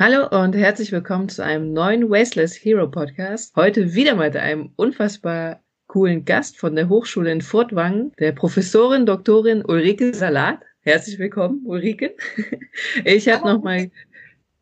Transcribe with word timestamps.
Hallo 0.00 0.28
und 0.28 0.54
herzlich 0.54 0.92
willkommen 0.92 1.28
zu 1.28 1.42
einem 1.42 1.72
neuen 1.72 2.08
Wasteless 2.08 2.54
Hero 2.54 2.88
Podcast. 2.88 3.56
Heute 3.56 3.96
wieder 3.96 4.14
mit 4.14 4.36
einem 4.36 4.70
unfassbar 4.76 5.60
coolen 5.88 6.24
Gast 6.24 6.56
von 6.56 6.76
der 6.76 6.88
Hochschule 6.88 7.32
in 7.32 7.40
Furtwangen, 7.40 8.12
der 8.20 8.30
Professorin 8.30 9.06
Doktorin 9.06 9.64
Ulrike 9.64 10.14
Salat. 10.14 10.60
Herzlich 10.82 11.18
willkommen, 11.18 11.62
Ulrike. 11.64 12.14
Ich 13.04 13.28
habe 13.28 13.44
noch 13.44 13.60
mal 13.64 13.90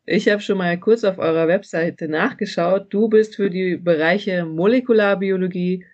ich 0.07 0.27
habe 0.27 0.41
schon 0.41 0.57
mal 0.57 0.79
kurz 0.79 1.03
auf 1.03 1.19
eurer 1.19 1.47
Webseite 1.47 2.07
nachgeschaut. 2.07 2.87
Du 2.89 3.07
bist 3.07 3.35
für 3.35 3.51
die 3.51 3.77
Bereiche 3.77 4.43
Molekularbiologie, 4.43 5.85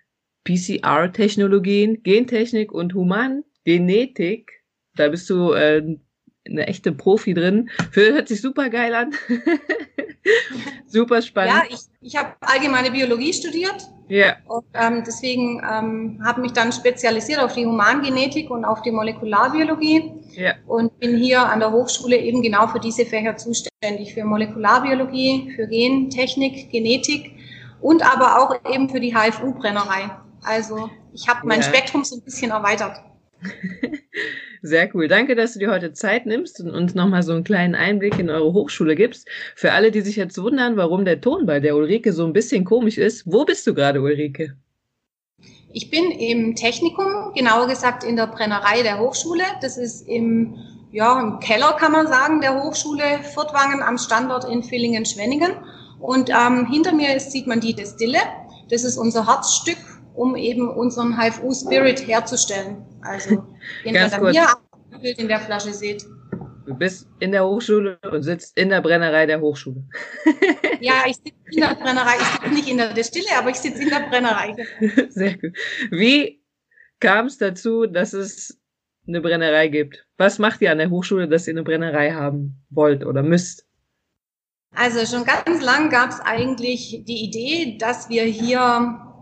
PCR-Technologien, 0.46 2.02
Gentechnik 2.02 2.71
und 2.71 2.94
Humangenetik. 2.94 4.64
Da 4.96 5.10
bist 5.10 5.30
du 5.30 5.52
äh, 5.52 5.98
eine 6.48 6.68
echte 6.68 6.91
Profi 6.91 7.34
drin. 7.34 7.70
Hört 7.91 8.28
sich 8.28 8.41
super 8.41 8.70
geil 8.70 8.94
an. 8.94 9.14
super 10.88 11.22
spannend. 11.22 11.54
Ja, 11.54 11.63
ich, 11.70 11.80
ich 12.02 12.16
habe 12.16 12.34
allgemeine 12.41 12.91
Biologie 12.91 13.34
studiert. 13.34 13.88
Ja. 14.09 14.36
Und 14.48 14.66
ähm, 14.73 15.03
deswegen 15.05 15.62
ähm, 15.70 16.22
habe 16.23 16.41
mich 16.41 16.52
dann 16.52 16.72
spezialisiert 16.72 17.40
auf 17.40 17.53
die 17.53 17.66
Humangenetik 17.66 18.50
und 18.50 18.66
auf 18.66 18.81
die 18.81 18.91
Molekularbiologie. 18.91 20.12
Ja. 20.34 20.53
Und 20.67 21.00
bin 21.00 21.17
hier 21.17 21.41
an 21.41 21.59
der 21.59 21.72
Hochschule 21.72 22.17
eben 22.17 22.41
genau 22.41 22.67
für 22.67 22.80
diese 22.80 23.05
Fächer 23.05 23.38
zuständig. 23.38 24.14
Für 24.14 24.25
Molekularbiologie, 24.25 25.53
für 25.55 25.67
Gentechnik, 25.67 26.72
Genetik 26.72 27.31
und 27.81 28.03
aber 28.03 28.39
auch 28.39 28.73
eben 28.73 28.89
für 28.89 29.00
die 29.00 29.14
HFU-Brennerei. 29.14 30.09
Also 30.44 30.89
ich 31.14 31.28
habe 31.28 31.48
mein 31.48 31.62
ja. 31.62 31.67
Spektrum 31.67 32.03
so 32.03 32.17
ein 32.17 32.22
bisschen 32.23 32.52
erweitert. 32.52 33.02
Sehr 34.66 34.90
cool. 34.95 35.09
Danke, 35.09 35.35
dass 35.35 35.52
du 35.52 35.59
dir 35.59 35.72
heute 35.72 35.91
Zeit 35.91 36.26
nimmst 36.26 36.62
und 36.62 36.72
uns 36.72 36.95
nochmal 36.95 37.22
so 37.22 37.34
einen 37.34 37.44
kleinen 37.44 37.76
Einblick 37.76 38.17
in 38.17 38.30
eure 38.30 38.53
Hochschule 38.53 38.95
gibst. 38.95 39.27
Für 39.58 39.73
alle, 39.73 39.91
die 39.91 39.99
sich 39.99 40.16
jetzt 40.16 40.41
wundern, 40.41 40.77
warum 40.77 41.03
der 41.03 41.20
Ton 41.20 41.45
bei 41.45 41.59
der 41.59 41.76
Ulrike 41.76 42.13
so 42.13 42.26
ein 42.26 42.31
bisschen 42.31 42.63
komisch 42.63 42.98
ist, 42.98 43.23
wo 43.25 43.44
bist 43.44 43.67
du 43.67 43.73
gerade, 43.73 44.02
Ulrike? 44.02 44.56
Ich 45.73 45.89
bin 45.89 46.11
im 46.11 46.56
Technikum, 46.56 47.34
genauer 47.36 47.67
gesagt 47.67 48.06
in 48.06 48.16
der 48.16 48.28
Brennerei 48.28 48.84
der 48.84 49.00
Hochschule. 49.00 49.44
Das 49.59 49.78
ist 49.78 50.08
im, 50.08 50.56
ja, 50.94 51.19
im 51.19 51.41
Keller, 51.41 51.73
kann 51.73 51.91
man 51.91 52.08
sagen, 52.08 52.39
der 52.39 52.64
Hochschule 52.64 53.03
Furtwangen 53.34 53.84
am 53.84 53.97
Standort 53.97 54.45
in 54.50 54.64
Villingen-Schwenningen. 54.64 55.52
Und 56.00 56.30
ähm, 56.30 56.67
hinter 56.72 56.94
mir 56.94 57.19
sieht 57.19 57.47
man 57.47 57.59
die 57.59 57.73
Destille. 57.75 58.19
Das 58.69 58.86
ist 58.86 58.95
unser 58.95 59.28
Herzstück 59.28 59.78
um 60.16 60.36
eben 60.36 60.69
unseren 60.69 61.17
HFU-Spirit 61.17 62.08
herzustellen. 62.08 62.86
Also 63.02 63.44
den 63.86 63.95
ihr 63.95 64.47
Bild 65.02 65.19
in 65.19 65.28
der 65.28 65.39
Flasche 65.39 65.73
seht. 65.73 66.06
Du 66.66 66.73
bist 66.73 67.08
in 67.19 67.31
der 67.33 67.45
Hochschule 67.45 68.00
und 68.09 68.23
sitzt 68.23 68.58
in 68.58 68.69
der 68.69 68.81
Brennerei 68.81 69.25
der 69.25 69.41
Hochschule. 69.41 69.84
ja, 70.80 71.03
ich 71.06 71.17
sitze 71.17 71.34
in 71.52 71.61
der 71.61 71.75
Brennerei. 71.75 72.16
Ich 72.17 72.28
sitze 72.28 72.53
nicht 72.53 72.69
in 72.69 72.78
der 72.78 72.94
Destille, 72.94 73.38
aber 73.38 73.50
ich 73.50 73.58
sitze 73.58 73.84
in 73.84 73.89
der 73.89 74.08
Brennerei. 74.09 74.56
Sehr 75.09 75.38
gut. 75.38 75.58
Wie 75.91 76.41
kam 77.00 77.25
es 77.25 77.38
dazu, 77.38 77.86
dass 77.86 78.14
es 78.14 78.59
eine 79.06 79.19
Brennerei 79.19 79.67
gibt? 79.67 80.06
Was 80.17 80.39
macht 80.39 80.61
ihr 80.61 80.72
an 80.72 80.78
der 80.78 80.89
Hochschule, 80.89 81.28
dass 81.28 81.47
ihr 81.47 81.53
eine 81.53 81.64
Brennerei 81.64 82.11
haben 82.11 82.64
wollt 82.69 83.06
oder 83.06 83.23
müsst? 83.23 83.67
Also 84.75 85.06
schon 85.06 85.25
ganz 85.25 85.61
lang 85.61 85.89
gab 85.89 86.09
es 86.09 86.19
eigentlich 86.22 87.03
die 87.06 87.25
Idee, 87.25 87.78
dass 87.78 88.09
wir 88.09 88.23
hier 88.23 89.12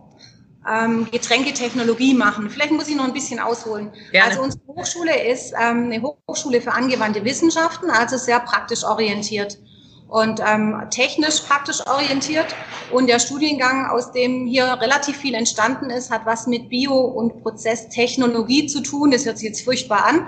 ähm, 0.70 1.08
Getränketechnologie 1.12 2.14
machen. 2.14 2.50
Vielleicht 2.50 2.72
muss 2.72 2.88
ich 2.88 2.96
noch 2.96 3.06
ein 3.06 3.14
bisschen 3.14 3.40
ausholen. 3.40 3.92
Gerne. 4.12 4.30
Also 4.30 4.44
unsere 4.44 4.64
Hochschule 4.68 5.28
ist 5.32 5.54
ähm, 5.54 5.92
eine 5.92 6.02
Hochschule 6.02 6.62
für 6.62 6.72
angewandte 6.72 7.24
Wissenschaften, 7.24 7.90
also 7.90 8.18
sehr 8.18 8.40
praktisch 8.40 8.84
orientiert 8.84 9.58
und 10.12 10.42
ähm, 10.46 10.76
technisch 10.90 11.40
praktisch 11.40 11.88
orientiert. 11.88 12.48
Und 12.92 13.08
der 13.08 13.18
Studiengang, 13.20 13.90
aus 13.90 14.12
dem 14.12 14.46
hier 14.46 14.66
relativ 14.66 15.16
viel 15.16 15.34
entstanden 15.34 15.90
ist, 15.90 16.12
hat 16.12 16.26
was 16.26 16.48
mit 16.48 16.68
Bio- 16.68 17.00
und 17.00 17.42
Prozesstechnologie 17.42 18.68
zu 18.68 18.82
tun. 18.82 19.12
Das 19.12 19.26
hört 19.26 19.38
sich 19.38 19.48
jetzt 19.48 19.64
furchtbar 19.64 20.04
an, 20.04 20.28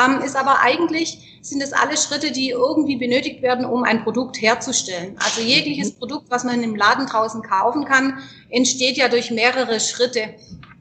ähm, 0.00 0.22
ist 0.22 0.36
aber 0.36 0.60
eigentlich 0.60 1.40
sind 1.42 1.60
es 1.62 1.72
alle 1.72 1.96
Schritte, 1.96 2.30
die 2.30 2.50
irgendwie 2.50 2.94
benötigt 2.94 3.42
werden, 3.42 3.66
um 3.66 3.82
ein 3.82 4.04
Produkt 4.04 4.40
herzustellen. 4.40 5.16
Also 5.18 5.40
jegliches 5.40 5.94
mhm. 5.94 5.98
Produkt, 5.98 6.30
was 6.30 6.44
man 6.44 6.62
im 6.62 6.76
Laden 6.76 7.06
draußen 7.06 7.42
kaufen 7.42 7.84
kann, 7.86 8.18
entsteht 8.50 8.96
ja 8.96 9.08
durch 9.08 9.32
mehrere 9.32 9.80
Schritte 9.80 10.36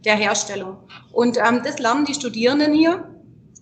der 0.06 0.16
Herstellung. 0.16 0.77
Und 1.11 1.38
ähm, 1.38 1.61
das 1.63 1.79
lernen 1.79 2.06
die 2.06 2.13
Studierenden 2.13 2.73
hier. 2.75 3.09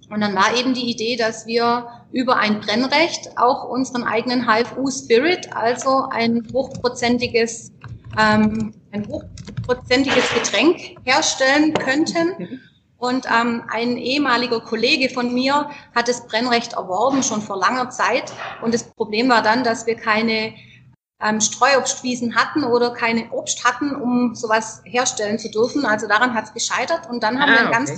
Und 0.09 0.19
dann 0.19 0.35
war 0.35 0.53
eben 0.59 0.73
die 0.73 0.91
Idee, 0.91 1.15
dass 1.15 1.47
wir 1.47 1.87
über 2.11 2.37
ein 2.37 2.59
Brennrecht 2.59 3.37
auch 3.37 3.63
unseren 3.69 4.03
eigenen 4.03 4.45
HFU 4.45 4.89
Spirit, 4.89 5.53
also 5.55 6.07
ein 6.09 6.47
hochprozentiges, 6.53 7.71
ähm, 8.17 8.73
ein 8.91 9.07
hochprozentiges 9.07 10.33
Getränk 10.33 10.97
herstellen 11.03 11.73
könnten. 11.73 12.61
Und 12.97 13.25
ähm, 13.25 13.63
ein 13.67 13.97
ehemaliger 13.97 14.59
Kollege 14.59 15.09
von 15.09 15.33
mir 15.33 15.71
hat 15.95 16.07
das 16.07 16.27
Brennrecht 16.27 16.73
erworben, 16.73 17.23
schon 17.23 17.41
vor 17.41 17.57
langer 17.57 17.89
Zeit. 17.89 18.31
Und 18.61 18.75
das 18.75 18.83
Problem 18.83 19.27
war 19.27 19.41
dann, 19.41 19.63
dass 19.63 19.87
wir 19.87 19.95
keine 19.95 20.53
ähm, 21.19 21.41
Streuobstwiesen 21.41 22.35
hatten 22.35 22.63
oder 22.63 22.91
keine 22.91 23.31
Obst 23.31 23.63
hatten, 23.63 23.95
um 23.95 24.35
sowas 24.35 24.81
herstellen 24.85 25.39
zu 25.39 25.49
dürfen. 25.49 25.83
Also 25.83 26.07
daran 26.07 26.35
hat 26.35 26.45
es 26.45 26.53
gescheitert. 26.53 27.09
Und 27.09 27.23
dann 27.23 27.39
haben 27.39 27.49
ah, 27.49 27.53
wir 27.53 27.59
ein 27.61 27.67
okay. 27.67 27.77
ganz 27.77 27.97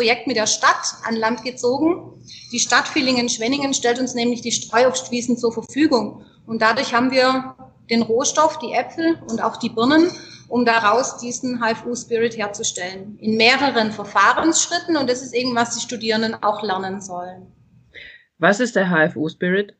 Projekt 0.00 0.26
mit 0.26 0.38
der 0.38 0.46
Stadt 0.46 0.94
an 1.04 1.14
Land 1.14 1.44
gezogen. 1.44 2.24
Die 2.52 2.58
Stadt 2.58 2.88
Villingen-Schwenningen 2.88 3.74
stellt 3.74 3.98
uns 3.98 4.14
nämlich 4.14 4.40
die 4.40 4.50
Streuobstwiesen 4.50 5.36
zur 5.36 5.52
Verfügung. 5.52 6.24
Und 6.46 6.62
dadurch 6.62 6.94
haben 6.94 7.10
wir 7.10 7.54
den 7.90 8.00
Rohstoff, 8.00 8.58
die 8.60 8.72
Äpfel 8.72 9.18
und 9.28 9.42
auch 9.42 9.58
die 9.58 9.68
Birnen, 9.68 10.10
um 10.48 10.64
daraus 10.64 11.18
diesen 11.18 11.60
HFU-Spirit 11.60 12.38
herzustellen. 12.38 13.18
In 13.18 13.36
mehreren 13.36 13.92
Verfahrensschritten 13.92 14.96
und 14.96 15.10
das 15.10 15.20
ist 15.20 15.34
irgendwas, 15.34 15.74
die 15.74 15.82
Studierenden 15.82 16.42
auch 16.42 16.62
lernen 16.62 17.02
sollen. 17.02 17.52
Was 18.38 18.58
ist 18.58 18.76
der 18.76 18.88
HFU-Spirit? 18.88 19.74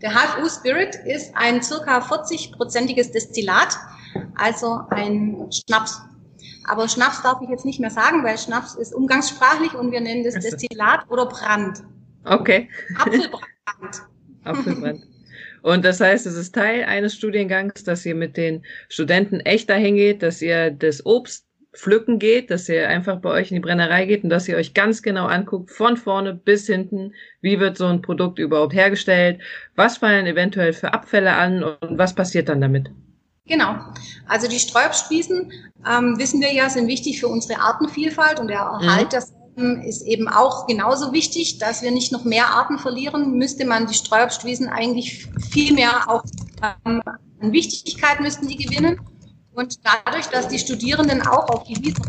Der 0.00 0.12
HFU-Spirit 0.14 0.94
ist 1.06 1.34
ein 1.34 1.60
circa 1.60 1.98
40-prozentiges 1.98 3.10
Destillat, 3.10 3.76
also 4.36 4.78
ein 4.90 5.50
Schnaps. 5.50 6.02
Aber 6.68 6.88
Schnaps 6.88 7.22
darf 7.22 7.40
ich 7.42 7.48
jetzt 7.48 7.64
nicht 7.64 7.80
mehr 7.80 7.90
sagen, 7.90 8.22
weil 8.24 8.38
Schnaps 8.38 8.74
ist 8.74 8.94
umgangssprachlich 8.94 9.74
und 9.74 9.90
wir 9.90 10.00
nennen 10.00 10.24
das 10.24 10.34
Destillat 10.34 11.10
oder 11.10 11.26
Brand. 11.26 11.82
Okay. 12.24 12.68
Apfelbrand. 12.96 13.42
Apfelbrand. 14.44 15.02
Und 15.62 15.84
das 15.84 16.00
heißt, 16.00 16.26
es 16.26 16.34
ist 16.34 16.54
Teil 16.54 16.84
eines 16.84 17.14
Studiengangs, 17.14 17.84
dass 17.84 18.06
ihr 18.06 18.14
mit 18.14 18.36
den 18.36 18.64
Studenten 18.88 19.40
echt 19.40 19.68
dahin 19.70 19.96
geht, 19.96 20.22
dass 20.22 20.40
ihr 20.40 20.70
das 20.70 21.04
Obst 21.04 21.46
pflücken 21.74 22.18
geht, 22.18 22.50
dass 22.50 22.68
ihr 22.68 22.88
einfach 22.88 23.20
bei 23.20 23.30
euch 23.30 23.50
in 23.50 23.56
die 23.56 23.60
Brennerei 23.60 24.06
geht 24.06 24.24
und 24.24 24.30
dass 24.30 24.48
ihr 24.48 24.56
euch 24.56 24.74
ganz 24.74 25.02
genau 25.02 25.26
anguckt, 25.26 25.70
von 25.70 25.96
vorne 25.96 26.34
bis 26.34 26.66
hinten, 26.66 27.12
wie 27.40 27.60
wird 27.60 27.76
so 27.76 27.86
ein 27.86 28.02
Produkt 28.02 28.38
überhaupt 28.38 28.74
hergestellt, 28.74 29.40
was 29.76 29.98
fallen 29.98 30.26
eventuell 30.26 30.72
für 30.72 30.92
Abfälle 30.92 31.34
an 31.34 31.62
und 31.62 31.98
was 31.98 32.14
passiert 32.14 32.48
dann 32.48 32.60
damit. 32.60 32.90
Genau. 33.48 33.76
Also 34.28 34.46
die 34.46 34.58
Sträubspießen, 34.58 35.52
ähm, 35.90 36.18
wissen 36.18 36.40
wir 36.40 36.52
ja, 36.52 36.68
sind 36.68 36.86
wichtig 36.86 37.18
für 37.18 37.28
unsere 37.28 37.60
Artenvielfalt 37.60 38.38
und 38.38 38.48
der 38.48 38.58
Erhalt 38.58 39.06
mhm. 39.06 39.10
der 39.10 39.22
Sorten 39.22 39.82
ist 39.82 40.02
eben 40.02 40.28
auch 40.28 40.66
genauso 40.66 41.12
wichtig, 41.12 41.58
dass 41.58 41.82
wir 41.82 41.90
nicht 41.90 42.12
noch 42.12 42.24
mehr 42.24 42.46
Arten 42.46 42.78
verlieren, 42.78 43.32
müsste 43.38 43.64
man 43.64 43.86
die 43.86 43.94
Sträubspießen 43.94 44.68
eigentlich 44.68 45.26
viel 45.50 45.72
mehr 45.72 46.08
auch 46.08 46.22
ähm, 46.84 47.02
an 47.40 47.52
Wichtigkeit 47.52 48.20
müssten 48.20 48.48
die 48.48 48.56
gewinnen. 48.56 49.00
Und 49.54 49.80
dadurch, 49.84 50.26
dass 50.26 50.48
die 50.48 50.58
Studierenden 50.58 51.26
auch 51.26 51.48
auf 51.48 51.64
die 51.64 51.76
Wiese 51.76 52.02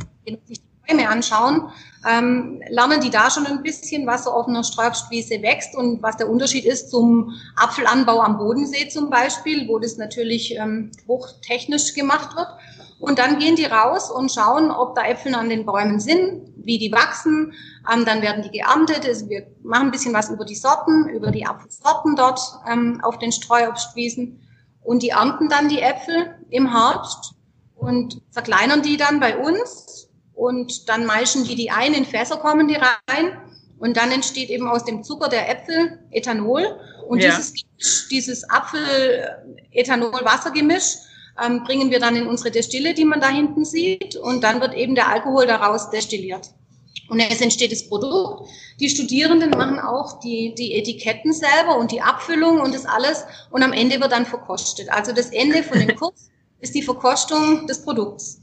sich 0.46 0.62
Bäume 0.88 1.10
anschauen, 1.10 1.72
ähm, 2.08 2.62
lernen 2.70 3.02
die 3.02 3.10
da 3.10 3.30
schon 3.30 3.46
ein 3.46 3.62
bisschen, 3.62 4.08
was 4.08 4.24
so 4.24 4.32
auf 4.32 4.48
einer 4.48 4.64
Sträubstwiese 4.64 5.42
wächst 5.42 5.76
und 5.76 6.02
was 6.02 6.18
der 6.18 6.30
Unterschied 6.30 6.66
ist 6.66 6.90
zum 6.90 7.34
Apfelanbau 7.56 8.22
am 8.22 8.38
Bodensee 8.38 8.88
zum 8.88 9.10
Beispiel, 9.10 9.68
wo 9.68 9.80
das 9.80 9.98
natürlich 9.98 10.56
ähm, 10.56 10.92
hochtechnisch 11.08 11.94
gemacht 11.94 12.36
wird. 12.36 12.48
Und 13.00 13.18
dann 13.18 13.40
gehen 13.40 13.56
die 13.56 13.66
raus 13.66 14.12
und 14.12 14.32
schauen, 14.32 14.72
ob 14.72 14.96
da 14.96 15.06
Äpfel 15.06 15.34
an 15.34 15.50
den 15.50 15.66
Bäumen 15.66 16.00
sind, 16.00 16.54
wie 16.58 16.78
die 16.78 16.92
wachsen. 16.92 17.54
Ähm, 17.92 18.06
dann 18.06 18.22
werden 18.22 18.44
die 18.44 18.52
geerntet. 18.52 19.06
Also 19.06 19.30
wir 19.30 19.48
machen 19.64 19.88
ein 19.88 19.92
bisschen 19.92 20.14
was 20.14 20.30
über 20.30 20.46
die 20.46 20.56
Sorten, 20.56 21.08
über 21.10 21.32
die 21.32 21.46
Apfelsorten 21.46 22.16
dort 22.16 22.40
ähm, 22.70 23.00
auf 23.02 23.18
den 23.20 23.32
Streuobstwiesen. 23.32 24.42
Und 24.84 25.04
die 25.04 25.10
ernten 25.10 25.50
dann 25.50 25.70
die 25.70 25.82
Äpfel 25.82 26.36
im 26.50 26.72
Herbst 26.72 27.36
und 27.76 28.22
verkleinern 28.32 28.82
die 28.82 28.98
dann 28.98 29.20
bei 29.20 29.38
uns 29.38 30.09
und 30.40 30.88
dann 30.88 31.06
meischen 31.06 31.44
die 31.44 31.56
die 31.56 31.70
ein, 31.70 31.94
in 31.94 32.06
Fässer 32.06 32.38
kommen 32.38 32.70
die 32.70 32.76
rein 32.76 33.42
und 33.78 33.98
dann 33.98 34.10
entsteht 34.10 34.50
eben 34.50 34.70
aus 34.70 34.86
dem 34.86 35.04
Zucker 35.04 35.28
der 35.28 35.50
Äpfel 35.50 36.00
Ethanol 36.12 36.80
und 37.10 37.22
ja. 37.22 37.36
dieses, 37.36 38.08
dieses 38.08 38.50
Apfel-Ethanol-Wasser-Gemisch 38.50 40.96
ähm, 41.44 41.66
bringen 41.66 41.92
wir 41.92 42.00
dann 42.00 42.16
in 42.16 42.26
unsere 42.26 42.52
Destille, 42.52 42.94
die 42.94 43.04
man 43.04 43.20
da 43.20 43.28
hinten 43.28 43.66
sieht 43.66 44.16
und 44.16 44.46
dann 44.46 44.62
wird 44.62 44.76
eben 44.76 44.96
der 44.96 45.10
Alkohol 45.10 45.46
daraus 45.46 45.90
destilliert. 45.90 46.52
Und 47.10 47.20
es 47.20 47.42
entsteht 47.42 47.74
das 47.74 47.90
Produkt. 47.90 48.48
Die 48.80 48.90
Studierenden 48.90 49.50
machen 49.50 49.78
auch 49.80 50.22
die, 50.22 50.56
die 50.56 50.76
Etiketten 50.76 51.34
selber 51.34 51.78
und 51.78 51.92
die 51.92 52.02
Abfüllung 52.02 52.62
und 52.62 52.74
das 52.74 52.86
alles. 52.86 53.26
Und 53.52 53.62
am 53.64 53.74
Ende 53.74 54.00
wird 54.00 54.14
dann 54.14 54.26
verkostet. 54.26 54.90
Also 54.90 55.12
das 55.12 55.32
Ende 55.32 55.64
von 55.64 55.80
dem 55.80 55.94
Kurs 55.98 56.30
ist 56.62 56.74
die 56.76 56.84
Verkostung 56.84 57.68
des 57.68 57.84
Produkts. 57.84 58.40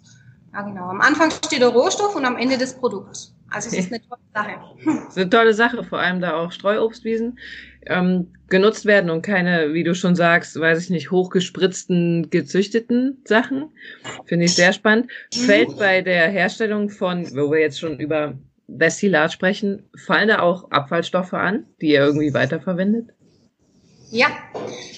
Ja, 0.56 0.62
genau. 0.62 0.88
Am 0.88 1.02
Anfang 1.02 1.30
steht 1.30 1.60
der 1.60 1.68
Rohstoff 1.68 2.16
und 2.16 2.24
am 2.24 2.38
Ende 2.38 2.56
das 2.56 2.78
Produkt. 2.78 3.30
Also 3.50 3.68
es 3.68 3.74
ist 3.74 3.92
eine 3.92 4.00
tolle 4.08 4.22
Sache. 4.34 4.54
Es 4.78 5.08
ist 5.08 5.18
eine 5.18 5.28
tolle 5.28 5.52
Sache, 5.54 5.84
vor 5.84 5.98
allem 5.98 6.22
da 6.22 6.34
auch 6.34 6.50
Streuobstwiesen 6.50 7.38
ähm, 7.84 8.32
genutzt 8.48 8.86
werden 8.86 9.10
und 9.10 9.20
keine, 9.20 9.74
wie 9.74 9.84
du 9.84 9.94
schon 9.94 10.16
sagst, 10.16 10.58
weiß 10.58 10.82
ich 10.82 10.88
nicht, 10.88 11.10
hochgespritzten, 11.10 12.30
gezüchteten 12.30 13.20
Sachen. 13.26 13.68
Finde 14.24 14.46
ich 14.46 14.54
sehr 14.54 14.72
spannend. 14.72 15.10
Fällt 15.30 15.76
bei 15.78 16.00
der 16.00 16.28
Herstellung 16.28 16.88
von, 16.88 17.26
wo 17.36 17.50
wir 17.50 17.60
jetzt 17.60 17.78
schon 17.78 18.00
über 18.00 18.38
Destillat 18.66 19.32
sprechen, 19.32 19.90
fallen 19.94 20.28
da 20.28 20.38
auch 20.38 20.70
Abfallstoffe 20.70 21.34
an, 21.34 21.66
die 21.82 21.88
ihr 21.88 22.00
irgendwie 22.00 22.32
weiterverwendet? 22.32 23.10
Ja, 24.16 24.28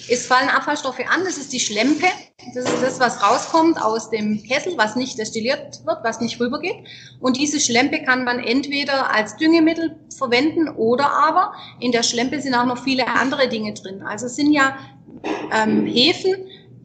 es 0.09 0.25
fallen 0.25 0.47
Abfallstoffe 0.47 0.99
an. 0.99 1.25
Das 1.25 1.37
ist 1.37 1.51
die 1.51 1.59
Schlempe. 1.59 2.07
Das 2.55 2.65
ist 2.65 2.81
das, 2.81 2.99
was 2.99 3.21
rauskommt 3.21 3.81
aus 3.81 4.09
dem 4.09 4.41
Kessel, 4.43 4.73
was 4.77 4.95
nicht 4.95 5.19
destilliert 5.19 5.85
wird, 5.85 5.97
was 6.03 6.21
nicht 6.21 6.39
rübergeht. 6.39 6.77
Und 7.19 7.35
diese 7.35 7.59
Schlempe 7.59 8.01
kann 8.03 8.23
man 8.23 8.39
entweder 8.39 9.13
als 9.13 9.35
Düngemittel 9.35 9.97
verwenden 10.17 10.69
oder 10.69 11.11
aber 11.11 11.51
in 11.81 11.91
der 11.91 12.03
Schlempe 12.03 12.39
sind 12.39 12.55
auch 12.55 12.65
noch 12.65 12.81
viele 12.81 13.07
andere 13.07 13.49
Dinge 13.49 13.73
drin. 13.73 14.01
Also 14.01 14.27
es 14.27 14.37
sind 14.37 14.53
ja 14.53 14.77
ähm, 15.53 15.85
Hefen, 15.85 16.35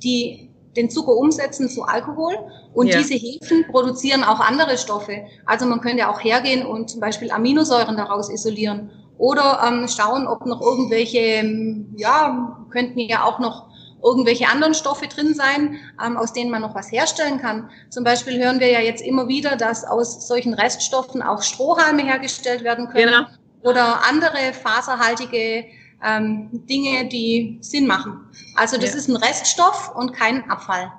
die 0.02 0.50
den 0.76 0.90
Zucker 0.90 1.12
umsetzen 1.12 1.68
zu 1.68 1.84
Alkohol 1.84 2.36
und 2.72 2.88
ja. 2.88 2.98
diese 2.98 3.14
Hefen 3.14 3.64
produzieren 3.70 4.24
auch 4.24 4.40
andere 4.40 4.76
Stoffe. 4.76 5.24
Also 5.46 5.66
man 5.66 5.80
könnte 5.80 6.08
auch 6.08 6.22
hergehen 6.22 6.66
und 6.66 6.90
zum 6.90 6.98
Beispiel 6.98 7.30
Aminosäuren 7.30 7.96
daraus 7.96 8.28
isolieren 8.28 8.90
oder 9.18 9.60
ähm, 9.66 9.88
schauen, 9.88 10.26
ob 10.26 10.46
noch 10.46 10.60
irgendwelche, 10.60 11.18
ähm, 11.18 11.94
ja, 11.96 12.58
könnten 12.70 13.00
ja 13.00 13.24
auch 13.24 13.38
noch 13.38 13.68
irgendwelche 14.02 14.48
anderen 14.48 14.74
Stoffe 14.74 15.08
drin 15.08 15.34
sein, 15.34 15.78
ähm, 16.04 16.16
aus 16.16 16.32
denen 16.32 16.50
man 16.50 16.60
noch 16.60 16.74
was 16.74 16.92
herstellen 16.92 17.40
kann. 17.40 17.70
Zum 17.90 18.04
Beispiel 18.04 18.42
hören 18.42 18.60
wir 18.60 18.70
ja 18.70 18.80
jetzt 18.80 19.02
immer 19.02 19.28
wieder, 19.28 19.56
dass 19.56 19.84
aus 19.84 20.28
solchen 20.28 20.52
Reststoffen 20.52 21.22
auch 21.22 21.42
Strohhalme 21.42 22.04
hergestellt 22.04 22.64
werden 22.64 22.88
können 22.88 23.12
genau. 23.12 23.70
oder 23.70 24.06
andere 24.06 24.52
faserhaltige 24.52 25.64
ähm, 26.04 26.50
Dinge, 26.68 27.08
die 27.08 27.58
Sinn 27.62 27.86
machen. 27.86 28.28
Also 28.56 28.76
das 28.76 28.90
ja. 28.90 28.98
ist 28.98 29.08
ein 29.08 29.16
Reststoff 29.16 29.94
und 29.96 30.12
kein 30.12 30.48
Abfall. 30.50 30.92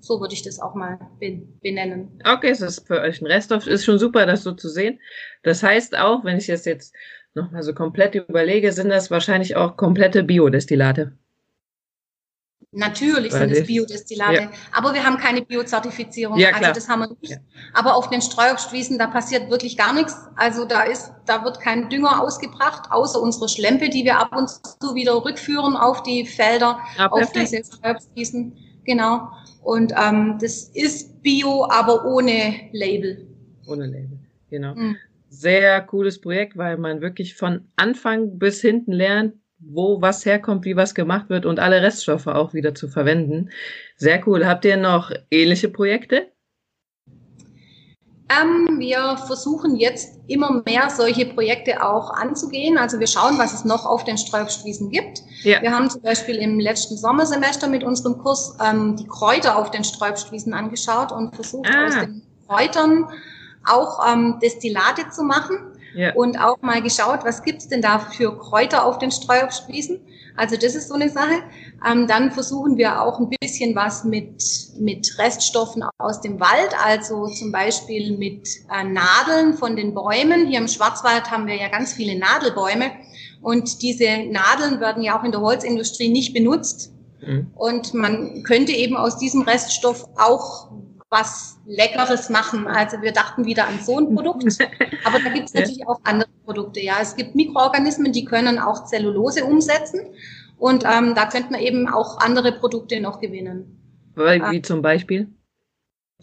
So 0.00 0.20
würde 0.20 0.34
ich 0.34 0.42
das 0.42 0.60
auch 0.60 0.74
mal 0.74 0.98
benennen. 1.20 2.20
Okay, 2.24 2.50
das 2.50 2.60
ist 2.60 2.86
für 2.86 3.00
euch 3.00 3.20
ein 3.20 3.26
Reststoff. 3.26 3.66
Ist 3.66 3.84
schon 3.84 3.98
super, 3.98 4.26
das 4.26 4.42
so 4.42 4.52
zu 4.52 4.68
sehen. 4.68 5.00
Das 5.42 5.62
heißt 5.62 5.96
auch, 5.98 6.24
wenn 6.24 6.38
ich 6.38 6.48
es 6.48 6.64
jetzt 6.64 6.94
nochmal 7.38 7.62
so 7.62 7.72
komplett 7.74 8.14
überlege, 8.14 8.72
sind 8.72 8.90
das 8.90 9.10
wahrscheinlich 9.10 9.56
auch 9.56 9.76
komplette 9.76 10.22
Biodestillate. 10.22 11.12
Natürlich 12.70 13.32
sind 13.32 13.50
es 13.50 13.66
Biodestillate, 13.66 14.42
ja. 14.42 14.50
aber 14.72 14.92
wir 14.92 15.02
haben 15.02 15.16
keine 15.16 15.40
Biozertifizierung. 15.40 16.38
Ja, 16.38 16.50
also 16.50 16.72
das 16.72 16.86
haben 16.86 17.00
wir 17.00 17.16
nicht. 17.22 17.30
Ja. 17.30 17.38
Aber 17.72 17.96
auf 17.96 18.10
den 18.10 18.20
Streuobstwiesen, 18.20 18.98
da 18.98 19.06
passiert 19.06 19.48
wirklich 19.48 19.78
gar 19.78 19.94
nichts. 19.94 20.14
Also 20.36 20.66
da 20.66 20.82
ist, 20.82 21.10
da 21.24 21.42
wird 21.44 21.60
kein 21.60 21.88
Dünger 21.88 22.22
ausgebracht, 22.22 22.90
außer 22.90 23.22
unsere 23.22 23.48
Schlempe, 23.48 23.88
die 23.88 24.04
wir 24.04 24.18
ab 24.18 24.36
und 24.36 24.50
zu 24.50 24.94
wieder 24.94 25.24
rückführen 25.24 25.76
auf 25.76 26.02
die 26.02 26.26
Felder, 26.26 26.78
ja, 26.98 27.06
auf 27.06 27.32
diese 27.32 27.64
Streuobstwiesen. 27.64 28.58
Genau. 28.84 29.30
Und 29.62 29.94
ähm, 29.96 30.36
das 30.38 30.64
ist 30.74 31.22
Bio, 31.22 31.66
aber 31.70 32.04
ohne 32.04 32.68
Label. 32.72 33.26
Ohne 33.66 33.86
Label, 33.86 34.18
genau. 34.50 34.74
Mhm 34.74 34.96
sehr 35.38 35.80
cooles 35.82 36.20
Projekt, 36.20 36.56
weil 36.56 36.76
man 36.78 37.00
wirklich 37.00 37.36
von 37.36 37.68
Anfang 37.76 38.38
bis 38.38 38.60
hinten 38.60 38.92
lernt, 38.92 39.34
wo 39.60 40.00
was 40.00 40.24
herkommt, 40.24 40.64
wie 40.64 40.76
was 40.76 40.94
gemacht 40.94 41.28
wird 41.28 41.46
und 41.46 41.60
alle 41.60 41.82
Reststoffe 41.82 42.26
auch 42.26 42.54
wieder 42.54 42.74
zu 42.74 42.88
verwenden. 42.88 43.50
Sehr 43.96 44.26
cool. 44.26 44.46
Habt 44.46 44.64
ihr 44.64 44.76
noch 44.76 45.12
ähnliche 45.30 45.68
Projekte? 45.68 46.28
Ähm, 48.30 48.78
wir 48.78 49.16
versuchen 49.26 49.76
jetzt 49.76 50.20
immer 50.26 50.62
mehr 50.66 50.90
solche 50.90 51.24
Projekte 51.26 51.82
auch 51.82 52.10
anzugehen. 52.10 52.76
Also 52.76 53.00
wir 53.00 53.06
schauen, 53.06 53.38
was 53.38 53.54
es 53.54 53.64
noch 53.64 53.86
auf 53.86 54.04
den 54.04 54.18
Sträubstwiesen 54.18 54.90
gibt. 54.90 55.22
Ja. 55.44 55.62
Wir 55.62 55.72
haben 55.72 55.88
zum 55.88 56.02
Beispiel 56.02 56.36
im 56.36 56.60
letzten 56.60 56.96
Sommersemester 56.96 57.68
mit 57.68 57.84
unserem 57.84 58.18
Kurs 58.18 58.58
ähm, 58.62 58.96
die 58.96 59.06
Kräuter 59.06 59.56
auf 59.56 59.70
den 59.70 59.82
Sträubstwiesen 59.82 60.52
angeschaut 60.52 61.10
und 61.10 61.34
versucht 61.34 61.70
ah. 61.72 61.86
aus 61.86 61.94
den 61.94 62.22
Kräutern 62.46 63.06
auch 63.70 64.00
ähm, 64.06 64.38
Destillate 64.42 65.10
zu 65.10 65.22
machen 65.22 65.58
ja. 65.94 66.14
und 66.14 66.38
auch 66.38 66.60
mal 66.62 66.82
geschaut, 66.82 67.20
was 67.24 67.42
gibt's 67.42 67.68
denn 67.68 67.82
da 67.82 67.98
für 67.98 68.38
Kräuter 68.38 68.84
auf 68.84 68.98
den 68.98 69.10
Streuobstwiesen. 69.10 70.00
Also 70.36 70.56
das 70.56 70.76
ist 70.76 70.88
so 70.88 70.94
eine 70.94 71.10
Sache. 71.10 71.42
Ähm, 71.84 72.06
dann 72.06 72.30
versuchen 72.30 72.76
wir 72.76 73.02
auch 73.02 73.18
ein 73.18 73.28
bisschen 73.40 73.74
was 73.74 74.04
mit, 74.04 74.42
mit 74.78 75.18
Reststoffen 75.18 75.82
aus 75.98 76.20
dem 76.20 76.38
Wald, 76.38 76.74
also 76.84 77.26
zum 77.26 77.50
Beispiel 77.50 78.16
mit 78.16 78.48
äh, 78.72 78.84
Nadeln 78.84 79.54
von 79.54 79.74
den 79.74 79.94
Bäumen. 79.94 80.46
Hier 80.46 80.60
im 80.60 80.68
Schwarzwald 80.68 81.30
haben 81.30 81.46
wir 81.48 81.56
ja 81.56 81.68
ganz 81.68 81.92
viele 81.92 82.16
Nadelbäume 82.16 82.92
und 83.42 83.82
diese 83.82 84.26
Nadeln 84.30 84.80
werden 84.80 85.02
ja 85.02 85.18
auch 85.18 85.24
in 85.24 85.32
der 85.32 85.40
Holzindustrie 85.40 86.08
nicht 86.08 86.34
benutzt. 86.34 86.92
Mhm. 87.20 87.50
Und 87.56 87.94
man 87.94 88.42
könnte 88.44 88.72
eben 88.72 88.96
aus 88.96 89.18
diesem 89.18 89.42
Reststoff 89.42 90.04
auch 90.16 90.70
was 91.10 91.58
Leckeres 91.66 92.28
machen. 92.28 92.66
Also 92.66 93.00
wir 93.00 93.12
dachten 93.12 93.44
wieder 93.44 93.66
an 93.66 93.80
so 93.80 93.98
ein 93.98 94.14
Produkt, 94.14 94.44
aber 95.04 95.18
da 95.20 95.30
gibt 95.30 95.48
es 95.48 95.54
natürlich 95.54 95.86
auch 95.86 96.00
andere 96.04 96.28
Produkte. 96.44 96.80
Ja, 96.80 96.96
es 97.00 97.16
gibt 97.16 97.34
Mikroorganismen, 97.34 98.12
die 98.12 98.24
können 98.24 98.58
auch 98.58 98.84
Zellulose 98.84 99.44
umsetzen 99.44 100.00
und 100.58 100.84
ähm, 100.84 101.14
da 101.14 101.26
könnte 101.26 101.52
man 101.52 101.60
eben 101.60 101.88
auch 101.88 102.18
andere 102.18 102.52
Produkte 102.52 103.00
noch 103.00 103.20
gewinnen. 103.20 103.74
Wie 104.14 104.62
zum 104.62 104.82
Beispiel? 104.82 105.28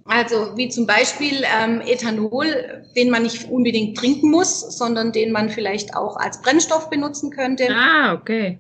Also 0.03 0.55
wie 0.55 0.69
zum 0.69 0.85
Beispiel 0.85 1.43
ähm, 1.59 1.81
Ethanol, 1.81 2.83
den 2.95 3.09
man 3.09 3.23
nicht 3.23 3.49
unbedingt 3.49 3.97
trinken 3.97 4.29
muss, 4.29 4.77
sondern 4.77 5.11
den 5.11 5.31
man 5.31 5.49
vielleicht 5.49 5.95
auch 5.95 6.17
als 6.17 6.41
Brennstoff 6.41 6.91
benutzen 6.91 7.31
könnte. 7.31 7.69
Ah, 7.71 8.13
okay. 8.13 8.59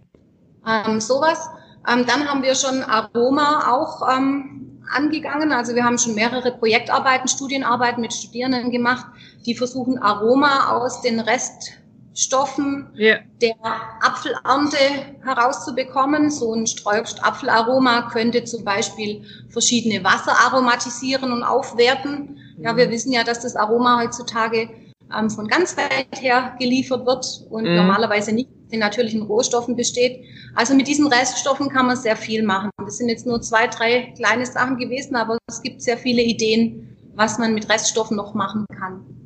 Ähm, 0.65 0.99
sowas. 0.99 1.47
Ähm, 1.87 2.05
dann 2.07 2.27
haben 2.27 2.41
wir 2.41 2.55
schon 2.55 2.81
Aroma 2.81 3.71
auch 3.71 4.01
ähm, 4.11 4.64
angegangen. 4.93 5.51
Also 5.51 5.75
wir 5.75 5.83
haben 5.83 5.97
schon 5.97 6.15
mehrere 6.15 6.51
Projektarbeiten, 6.51 7.27
Studienarbeiten 7.27 8.01
mit 8.01 8.13
Studierenden 8.13 8.71
gemacht, 8.71 9.05
die 9.45 9.55
versuchen 9.55 9.97
Aroma 9.97 10.71
aus 10.71 11.01
den 11.01 11.19
Reststoffen 11.19 12.89
yeah. 12.97 13.19
der 13.41 13.55
Apfelernte 14.01 14.77
herauszubekommen. 15.23 16.31
So 16.31 16.53
ein 16.53 16.67
Streuobst-Apfelaroma 16.67 18.09
könnte 18.11 18.43
zum 18.43 18.63
Beispiel 18.63 19.23
verschiedene 19.49 20.03
Wasser 20.03 20.33
aromatisieren 20.45 21.31
und 21.31 21.43
aufwerten. 21.43 22.37
Ja, 22.57 22.75
wir 22.77 22.87
mhm. 22.87 22.91
wissen 22.91 23.11
ja, 23.11 23.23
dass 23.23 23.41
das 23.41 23.55
Aroma 23.55 24.01
heutzutage 24.01 24.69
ähm, 25.15 25.29
von 25.29 25.47
ganz 25.47 25.77
weit 25.77 26.21
her 26.21 26.55
geliefert 26.59 27.05
wird 27.05 27.45
und 27.49 27.63
mm. 27.63 27.75
normalerweise 27.75 28.33
nicht 28.33 28.49
den 28.75 28.81
natürlichen 28.81 29.23
Rohstoffen 29.23 29.75
besteht. 29.75 30.23
Also 30.53 30.75
mit 30.75 30.87
diesen 30.87 31.07
Reststoffen 31.07 31.69
kann 31.69 31.87
man 31.87 31.97
sehr 31.97 32.15
viel 32.15 32.43
machen. 32.43 32.69
Das 32.77 32.97
sind 32.97 33.09
jetzt 33.09 33.25
nur 33.25 33.41
zwei, 33.41 33.67
drei 33.67 34.13
kleine 34.15 34.45
Sachen 34.45 34.77
gewesen, 34.77 35.15
aber 35.15 35.37
es 35.47 35.61
gibt 35.61 35.81
sehr 35.81 35.97
viele 35.97 36.21
Ideen, 36.21 36.95
was 37.15 37.39
man 37.39 37.53
mit 37.53 37.69
Reststoffen 37.69 38.17
noch 38.17 38.33
machen 38.33 38.65
kann. 38.77 39.24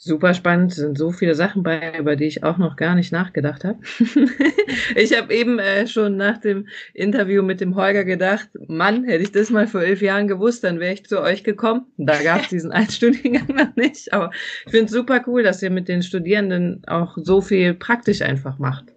Super 0.00 0.32
spannend, 0.32 0.72
sind 0.72 0.96
so 0.96 1.10
viele 1.10 1.34
Sachen 1.34 1.64
bei, 1.64 1.98
über 1.98 2.14
die 2.14 2.26
ich 2.26 2.44
auch 2.44 2.56
noch 2.56 2.76
gar 2.76 2.94
nicht 2.94 3.10
nachgedacht 3.10 3.64
habe. 3.64 3.80
ich 4.94 5.18
habe 5.18 5.34
eben 5.34 5.58
äh, 5.58 5.88
schon 5.88 6.16
nach 6.16 6.38
dem 6.38 6.68
Interview 6.94 7.42
mit 7.42 7.60
dem 7.60 7.74
Holger 7.74 8.04
gedacht, 8.04 8.48
Mann, 8.68 9.02
hätte 9.02 9.24
ich 9.24 9.32
das 9.32 9.50
mal 9.50 9.66
vor 9.66 9.82
elf 9.82 10.00
Jahren 10.00 10.28
gewusst, 10.28 10.62
dann 10.62 10.78
wäre 10.78 10.94
ich 10.94 11.04
zu 11.04 11.20
euch 11.20 11.42
gekommen. 11.42 11.86
Da 11.96 12.22
gab 12.22 12.42
es 12.42 12.48
diesen 12.50 12.70
Einstudiengang 12.70 13.48
noch 13.48 13.74
nicht. 13.74 14.12
Aber 14.12 14.30
ich 14.66 14.70
finde 14.70 14.84
es 14.84 14.92
super 14.92 15.20
cool, 15.26 15.42
dass 15.42 15.64
ihr 15.64 15.70
mit 15.70 15.88
den 15.88 16.04
Studierenden 16.04 16.82
auch 16.86 17.18
so 17.20 17.40
viel 17.40 17.74
praktisch 17.74 18.22
einfach 18.22 18.60
macht. 18.60 18.94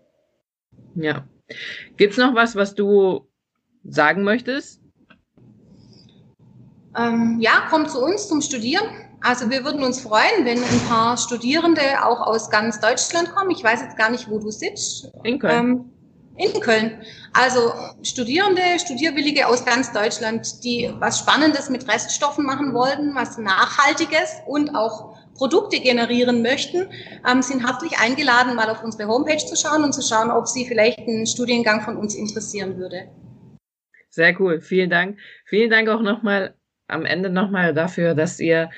Ja. 0.93 1.27
Gibt's 1.97 2.17
noch 2.17 2.35
was, 2.35 2.55
was 2.55 2.75
du 2.75 3.27
sagen 3.83 4.21
möchtest? 4.21 4.83
Ähm, 6.95 7.37
ja, 7.39 7.65
kommt 7.71 7.89
zu 7.89 8.03
uns 8.03 8.27
zum 8.27 8.39
Studieren. 8.39 8.85
Also 9.21 9.49
wir 9.51 9.63
würden 9.63 9.83
uns 9.83 10.01
freuen, 10.01 10.45
wenn 10.45 10.57
ein 10.57 10.79
paar 10.89 11.15
Studierende 11.15 11.81
auch 12.03 12.21
aus 12.21 12.49
ganz 12.49 12.79
Deutschland 12.79 13.31
kommen. 13.31 13.51
Ich 13.51 13.63
weiß 13.63 13.81
jetzt 13.81 13.97
gar 13.97 14.09
nicht, 14.09 14.29
wo 14.29 14.39
du 14.39 14.49
sitzt. 14.49 15.11
In 15.23 15.37
Köln. 15.37 15.53
Ähm, 15.53 15.91
in 16.37 16.59
Köln. 16.59 17.01
Also 17.33 17.71
Studierende, 18.01 18.61
Studierwillige 18.79 19.47
aus 19.47 19.63
ganz 19.63 19.93
Deutschland, 19.93 20.63
die 20.63 20.91
was 20.97 21.19
Spannendes 21.19 21.69
mit 21.69 21.87
Reststoffen 21.87 22.45
machen 22.45 22.73
wollten, 22.73 23.13
was 23.13 23.37
Nachhaltiges 23.37 24.41
und 24.47 24.75
auch 24.75 25.17
Produkte 25.35 25.79
generieren 25.79 26.41
möchten, 26.41 26.87
ähm, 27.29 27.41
sind 27.41 27.65
herzlich 27.65 27.99
eingeladen, 27.99 28.55
mal 28.55 28.69
auf 28.69 28.83
unsere 28.83 29.07
Homepage 29.07 29.37
zu 29.37 29.55
schauen 29.55 29.83
und 29.83 29.93
zu 29.93 30.01
schauen, 30.01 30.31
ob 30.31 30.47
sie 30.47 30.65
vielleicht 30.65 30.99
einen 30.99 31.27
Studiengang 31.27 31.81
von 31.81 31.95
uns 31.95 32.15
interessieren 32.15 32.77
würde. 32.77 33.07
Sehr 34.09 34.39
cool, 34.41 34.61
vielen 34.61 34.89
Dank. 34.89 35.19
Vielen 35.45 35.69
Dank 35.69 35.89
auch 35.89 36.01
nochmal 36.01 36.55
am 36.87 37.05
Ende 37.05 37.29
nochmal 37.29 37.73
dafür, 37.73 38.13
dass 38.13 38.39
ihr 38.39 38.69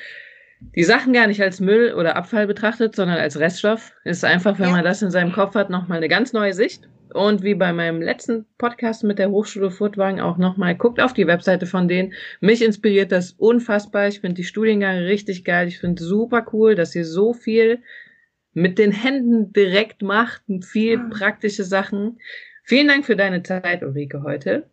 die 0.76 0.84
Sachen 0.84 1.14
gar 1.14 1.28
nicht 1.28 1.42
als 1.42 1.60
Müll 1.60 1.94
oder 1.94 2.16
Abfall 2.16 2.48
betrachtet, 2.48 2.96
sondern 2.96 3.18
als 3.18 3.40
Reststoff. 3.40 3.94
Ist 4.04 4.26
einfach, 4.26 4.60
wenn 4.60 4.70
ja. 4.70 4.72
man 4.72 4.84
das 4.84 5.02
in 5.02 5.12
seinem 5.12 5.32
Kopf 5.32 5.56
hat, 5.56 5.70
nochmal 5.70 5.98
eine 5.98 6.08
ganz 6.08 6.34
neue 6.34 6.54
Sicht. 6.54 6.88
Und 7.14 7.44
wie 7.44 7.54
bei 7.54 7.74
meinem 7.74 8.02
letzten 8.02 8.46
Podcast 8.58 9.04
mit 9.04 9.20
der 9.20 9.30
Hochschule 9.30 9.70
Furtwagen 9.70 10.20
auch 10.20 10.38
nochmal, 10.38 10.76
guckt 10.76 11.00
auf 11.00 11.14
die 11.14 11.28
Webseite 11.28 11.68
von 11.68 11.88
denen. 11.88 12.14
Mich 12.42 12.64
inspiriert 12.64 13.12
das 13.12 13.34
unfassbar. 13.34 14.08
Ich 14.08 14.22
finde 14.22 14.36
die 14.36 14.44
Studiengänge 14.44 15.06
richtig 15.06 15.46
geil. 15.46 15.68
Ich 15.68 15.80
finde 15.80 16.04
super 16.04 16.46
cool, 16.54 16.74
dass 16.74 16.96
ihr 16.96 17.06
so 17.06 17.34
viel 17.34 17.84
mit 18.54 18.80
den 18.80 18.92
Händen 18.92 19.54
direkt 19.54 20.02
macht 20.02 20.42
und 20.48 20.66
viel 20.66 20.98
mhm. 20.98 21.10
praktische 21.12 21.64
Sachen. 21.64 22.20
Vielen 22.64 22.88
Dank 22.88 23.06
für 23.06 23.16
deine 23.16 23.44
Zeit, 23.44 23.84
Ulrike, 23.84 24.24
heute. 24.24 24.70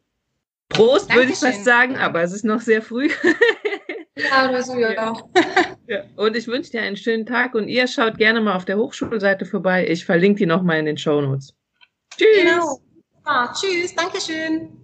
Prost, 0.71 1.13
würde 1.15 1.33
ich 1.33 1.39
fast 1.39 1.65
sagen, 1.65 1.97
aber 1.97 2.23
es 2.23 2.33
ist 2.33 2.45
noch 2.45 2.61
sehr 2.61 2.81
früh. 2.81 3.09
Ja, 4.29 4.49
oder 4.49 4.63
so, 4.63 4.79
ja. 4.79 4.93
ja. 4.93 5.15
ja. 5.87 6.05
Und 6.17 6.37
ich 6.37 6.47
wünsche 6.47 6.73
dir 6.73 6.83
einen 6.83 6.97
schönen 6.97 7.27
Tag 7.27 7.55
und 7.55 7.69
ihr 7.69 7.87
schaut 7.87 8.19
gerne 8.19 8.41
mal 8.41 8.57
auf 8.57 8.65
der 8.65 8.77
Hochschulseite 8.77 9.45
vorbei. 9.45 9.87
Ich 9.89 10.05
verlinke 10.05 10.39
die 10.41 10.47
nochmal 10.47 10.79
in 10.79 10.87
den 10.87 10.99
Show 10.99 11.21
Notes. 11.21 11.55
Tschüss. 12.17 12.43
Genau. 12.43 12.81
Ah, 13.25 13.53
tschüss, 13.53 13.95
Dankeschön. 13.95 14.81